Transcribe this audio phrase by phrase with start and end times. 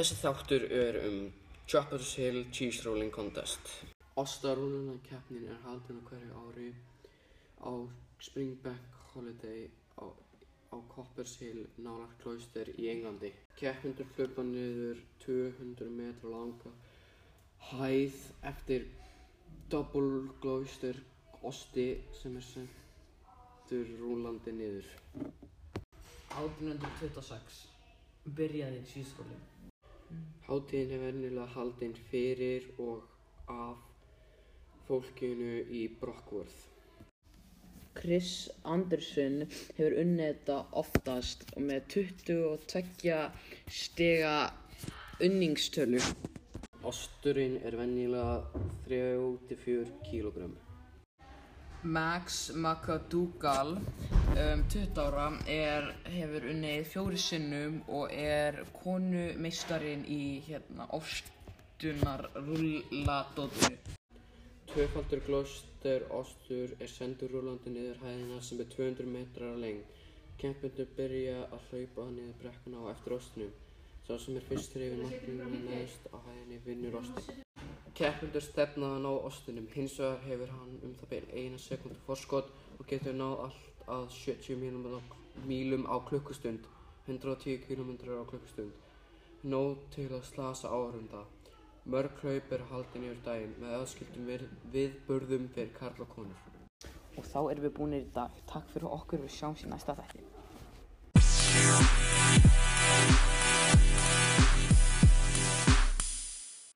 [0.00, 1.16] Þessi þáttur er um
[1.68, 3.72] Choppers Hill Cheese Rolling Contest.
[4.16, 6.68] Ostarúlunarkeppnin er haldin á hverju ári
[7.60, 7.72] á
[8.24, 9.66] Springbank Holiday
[10.00, 10.08] á,
[10.72, 13.34] á Coppers Hill nálægt Cloister í Englandi.
[13.60, 16.72] Keppendur hlaupa niður 200 metra langa
[17.68, 18.24] hæð
[18.54, 18.88] eftir
[19.68, 20.96] Double Cloister
[21.44, 21.90] osti
[22.22, 24.88] sem er sendur rúlandi niður.
[26.40, 27.66] 1826
[28.40, 28.80] byrjaði
[30.10, 30.26] síðskólinn.
[30.46, 33.02] Hátíðin er venjulega haldin fyrir og
[33.48, 33.76] af
[34.88, 36.66] fólkinu í Brockworth.
[37.94, 39.44] Chris Anderson
[39.76, 43.30] hefur unnið þetta oftast með 22
[43.68, 44.52] stiga
[45.20, 46.00] unningstölu.
[46.82, 48.40] Osturinn er venjulega
[48.88, 50.69] 3-4 kg.
[51.82, 60.84] Max McDougall, um, 20 ára, er, hefur unnið fjóri sinnum og er konumeistarinn í hérna,
[60.98, 63.78] ostunarrúlladótinu.
[64.70, 69.84] Tvöfaldur Gloucester ostur er sendur rúlandi niður hæðina sem er 200 metrar að lengd.
[70.36, 73.52] Keppendur byrja að hlaupa niður brekkuna á eftir ostinum.
[74.04, 77.40] Sá sem er fyrstur yfir nafninu neðst á hæðinni vinnur ostin.
[78.00, 82.46] Keppendur stefna að ná ostinum, hins vegar hefur hann um það beil eina sekundu forskot
[82.78, 84.56] og getur náð allt að 70
[85.50, 86.64] mílum á klukkustund,
[87.04, 88.72] 110 km á klukkustund.
[89.44, 91.26] Nóg til að slasa áhörunda.
[91.84, 94.24] Mörg hlaup eru haldin yfir daginn með aðskildum
[94.72, 96.40] viðburðum fyrir karl og konur.
[97.20, 98.32] Og þá erum við búinir í dag.
[98.48, 100.24] Takk fyrir okkur við sjáumst í næsta þætti.